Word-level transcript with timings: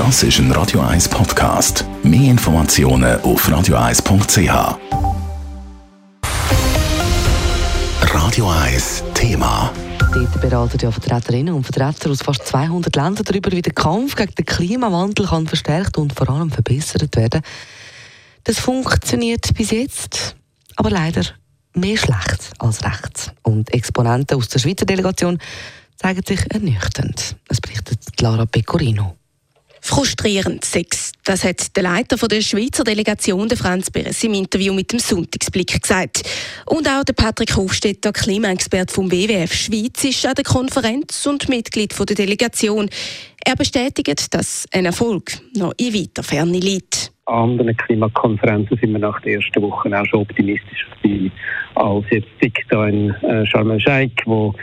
Das 0.00 0.22
ist 0.22 0.38
ein 0.38 0.50
Radio 0.52 0.80
1 0.80 1.10
Podcast. 1.10 1.84
Mehr 2.02 2.30
Informationen 2.30 3.20
auf 3.20 3.46
radio1.ch. 3.46 4.78
Radio 8.00 8.50
1 8.50 9.04
Thema. 9.12 9.70
Dort 10.14 10.40
beraten 10.40 10.78
ja 10.80 10.90
Vertreterinnen 10.90 11.52
und 11.52 11.64
Vertreter 11.64 12.10
aus 12.10 12.22
fast 12.22 12.46
200 12.46 12.96
Ländern 12.96 13.24
darüber, 13.26 13.52
wie 13.52 13.60
der 13.60 13.74
Kampf 13.74 14.16
gegen 14.16 14.34
den 14.36 14.46
Klimawandel 14.46 15.26
kann 15.26 15.46
verstärkt 15.46 15.98
und 15.98 16.14
vor 16.14 16.30
allem 16.30 16.50
verbessert 16.50 17.14
werden. 17.14 17.42
Das 18.44 18.58
funktioniert 18.58 19.52
bis 19.52 19.70
jetzt, 19.70 20.34
aber 20.76 20.88
leider 20.88 21.26
mehr 21.74 21.98
schlecht 21.98 22.52
als 22.58 22.82
recht. 22.86 23.34
Und 23.42 23.70
Exponenten 23.74 24.38
aus 24.38 24.48
der 24.48 24.60
Schweizer 24.60 24.86
Delegation 24.86 25.38
zeigen 25.96 26.22
sich 26.26 26.40
ernüchternd. 26.50 27.36
Das 27.48 27.60
berichtet 27.60 27.98
Lara 28.18 28.46
Pecorino. 28.46 29.19
Frustrierend 29.80 30.64
Sex. 30.64 31.12
Das 31.24 31.44
hat 31.44 31.76
der 31.76 31.82
Leiter 31.82 32.16
der 32.28 32.40
Schweizer 32.40 32.84
Delegation, 32.84 33.48
der 33.48 33.58
Franz 33.58 33.90
Beres, 33.90 34.22
im 34.24 34.34
Interview 34.34 34.72
mit 34.72 34.92
dem 34.92 34.98
Sonntagsblick 34.98 35.80
gesagt. 35.80 36.22
Und 36.66 36.88
auch 36.88 37.04
der 37.04 37.12
Patrick 37.12 37.56
Hofstetter, 37.56 38.12
Klimaexpert 38.12 38.90
vom 38.90 39.10
WWF 39.10 39.52
Schweiz, 39.52 40.04
ist 40.04 40.26
an 40.26 40.34
der 40.34 40.44
Konferenz 40.44 41.26
und 41.26 41.48
Mitglied 41.48 41.94
der 41.98 42.16
Delegation. 42.16 42.88
Er 43.44 43.56
bestätigt, 43.56 44.34
dass 44.34 44.66
ein 44.72 44.84
Erfolg 44.84 45.32
noch 45.56 45.72
in 45.78 45.94
weiter 45.94 46.22
Ferne 46.22 46.58
liegt. 46.58 47.12
An 47.26 47.50
anderen 47.50 47.76
Klimakonferenzen 47.76 48.76
sind 48.78 48.92
wir 48.92 48.98
nach 48.98 49.20
der 49.22 49.34
ersten 49.34 49.62
Woche 49.62 49.88
auch 49.98 50.06
schon 50.06 50.20
optimistischer 50.20 50.86
als 51.74 52.04
jetzt 52.10 52.28
da 52.68 52.86
in 52.86 53.10
äh, 53.22 53.46
Sharm 53.46 53.70
el-Sheikh, 53.70 54.22
wo 54.26 54.54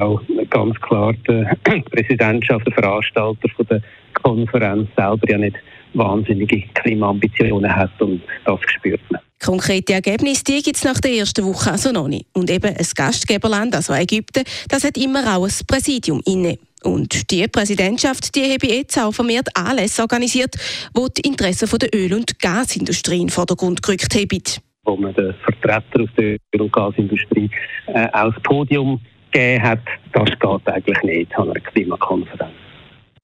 auch 0.00 0.20
ganz 0.50 0.78
klar 0.80 1.12
die 1.28 1.44
Präsidentschaft, 1.90 2.66
der 2.66 2.74
Veranstalter 2.74 3.48
von 3.56 3.66
der 3.66 3.82
Konferenz 4.24 4.88
selber 4.96 5.30
ja 5.30 5.38
nicht 5.38 5.56
wahnsinnige 5.92 6.62
Klimaambitionen 6.74 7.74
hat 7.74 8.00
und 8.00 8.20
das 8.44 8.58
spürt 8.66 9.00
man. 9.10 9.20
Konkrete 9.44 9.92
Ergebnisse 9.92 10.42
gibt 10.44 10.76
es 10.76 10.84
nach 10.84 10.98
der 11.00 11.12
ersten 11.12 11.44
Woche 11.44 11.70
also 11.70 11.92
noch 11.92 12.08
nicht. 12.08 12.26
Und 12.32 12.50
eben 12.50 12.74
ein 12.74 12.86
Gastgeberland, 12.96 13.74
also 13.74 13.92
Ägypten, 13.92 14.42
das 14.68 14.84
hat 14.84 14.96
immer 14.96 15.36
auch 15.36 15.44
ein 15.44 15.52
Präsidium 15.66 16.22
inne. 16.24 16.58
Und 16.82 17.30
die 17.30 17.46
Präsidentschaft, 17.48 18.34
die 18.34 18.52
habe 18.52 18.66
jetzt 18.66 18.98
auch 18.98 19.12
vermehrt 19.12 19.48
Anlässe 19.54 20.02
organisiert, 20.02 20.56
wo 20.94 21.08
die 21.08 21.22
Interessen 21.22 21.68
der 21.78 21.88
Öl- 21.94 22.14
und 22.14 22.38
Gasindustrie 22.38 23.20
in 23.20 23.26
den 23.26 23.30
Vordergrund 23.30 23.82
gerückt 23.82 24.14
haben. 24.14 24.42
Wo 24.84 24.96
man 24.96 25.14
den 25.14 25.34
Vertreter 25.44 26.02
aus 26.02 26.10
der 26.16 26.36
Öl- 26.54 26.60
und 26.60 26.72
Gasindustrie 26.72 27.50
äh, 27.86 28.06
aufs 28.12 28.40
Podium 28.42 29.00
gegeben 29.30 29.62
hat, 29.62 29.80
das 30.12 30.30
geht 30.30 30.68
eigentlich 30.74 31.02
nicht 31.02 31.38
an 31.38 31.50
einer 31.50 31.60
Klimakonferenz. 31.60 32.13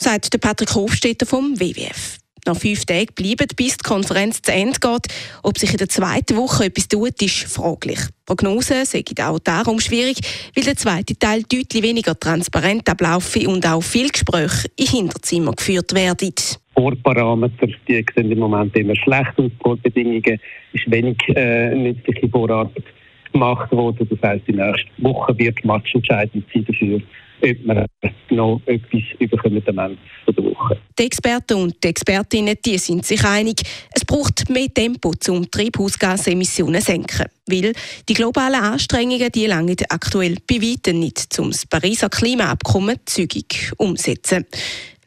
Sagt 0.00 0.32
der 0.32 0.38
Patrick 0.38 0.76
Hofstetter 0.76 1.26
vom 1.26 1.58
WWF. 1.58 2.18
Nach 2.46 2.56
fünf 2.56 2.84
Tagen 2.84 3.12
bleiben, 3.16 3.48
bis 3.56 3.76
die 3.78 3.82
Konferenz 3.82 4.40
zu 4.40 4.52
Ende 4.52 4.78
geht. 4.78 5.12
Ob 5.42 5.58
sich 5.58 5.72
in 5.72 5.78
der 5.78 5.88
zweiten 5.88 6.36
Woche 6.36 6.66
etwas 6.66 6.86
tut, 6.86 7.20
ist 7.20 7.52
fraglich. 7.52 7.98
Prognosen 8.24 8.84
sind 8.84 9.20
auch 9.20 9.40
darum 9.40 9.80
schwierig, 9.80 10.18
weil 10.54 10.62
der 10.62 10.76
zweite 10.76 11.18
Teil 11.18 11.42
deutlich 11.42 11.82
weniger 11.82 12.18
transparent 12.18 12.88
ablaufe 12.88 13.48
und 13.48 13.66
auch 13.66 13.82
viele 13.82 14.10
Gespräche 14.10 14.68
in 14.76 14.86
Hinterzimmer 14.86 15.50
geführt 15.50 15.92
werden. 15.92 16.32
Bohrparameter, 16.76 17.66
die 17.88 18.06
sehen 18.14 18.30
im 18.30 18.38
Moment 18.38 18.76
immer 18.76 18.94
schlecht 18.94 19.36
aus. 19.36 19.50
Bohrbedingungen 19.58 20.38
ist 20.74 20.88
wenig 20.88 21.18
äh, 21.34 21.74
nützliche 21.74 22.28
Bohrarbeit 22.28 22.84
gemacht 23.32 23.72
worden. 23.72 24.08
Das 24.08 24.30
heisst, 24.30 24.46
die 24.46 24.52
nächste 24.52 24.86
Woche 24.98 25.36
wird 25.36 25.64
matchentscheidend 25.64 26.44
sein 26.54 26.64
dafür, 26.64 27.00
ob 27.42 27.66
wir 27.66 27.86
noch 28.30 28.60
etwas 28.66 29.02
überkommen 29.18 29.62
am 29.66 29.78
Ende 29.78 29.98
der 30.26 30.44
Woche. 30.44 30.78
Die 30.98 31.04
Experten 31.04 31.54
und 31.54 31.82
die 31.82 31.88
Expertinnen 31.88 32.56
die 32.64 32.78
sind 32.78 33.06
sich 33.06 33.24
einig, 33.24 33.62
es 33.94 34.04
braucht 34.04 34.48
mehr 34.50 34.72
Tempo, 34.72 35.12
um 35.28 35.50
Treibhausgasemissionen 35.50 36.80
zu 36.80 36.92
senken. 36.92 37.26
Weil 37.46 37.72
die 38.08 38.14
globalen 38.14 38.62
Anstrengungen 38.62 39.30
die 39.32 39.46
lange 39.46 39.76
aktuell 39.88 40.36
bei 40.48 40.56
weitem 40.56 41.00
nicht, 41.00 41.38
um 41.38 41.50
das 41.50 41.66
Pariser 41.66 42.08
Klimaabkommen 42.08 42.98
zügig 43.06 43.72
umzusetzen. 43.76 44.46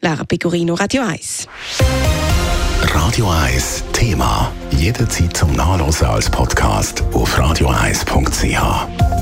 Lara 0.00 0.24
Pecorino, 0.24 0.74
Radio 0.74 1.02
1. 1.02 1.46
Radio 2.82 3.30
1 3.30 3.84
Thema. 3.92 4.52
Jederzeit 4.72 5.36
zum 5.36 5.52
Nachlesen 5.52 6.08
als 6.08 6.28
Podcast 6.28 7.04
auf 7.12 7.38
radio1.ch. 7.38 9.21